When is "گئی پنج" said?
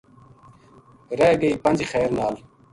1.41-1.79